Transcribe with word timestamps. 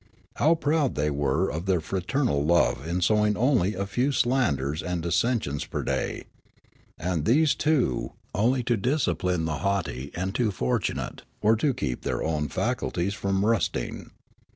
How 0.37 0.55
proud 0.55 0.95
thej^ 0.95 1.11
were 1.11 1.47
of 1.47 1.67
their 1.67 1.79
fraternal 1.79 2.43
love 2.43 2.87
in 2.87 3.01
sowing 3.01 3.37
only 3.37 3.75
a 3.75 3.85
few 3.85 4.11
slanders 4.11 4.81
and 4.81 5.03
dissensions 5.03 5.63
per 5.65 5.83
day, 5.83 6.23
and 6.97 7.23
these, 7.25 7.53
too, 7.53 8.13
onl)^ 8.33 8.65
to 8.65 8.77
discipline 8.77 9.45
the 9.45 9.59
haughty 9.59 10.09
and 10.15 10.33
too 10.33 10.49
fortunate, 10.49 11.21
or 11.39 11.55
to 11.57 11.75
keep 11.75 12.01
their 12.01 12.23
own 12.23 12.47
faculties 12.47 13.13
from 13.13 13.45
rusting 13.45 14.09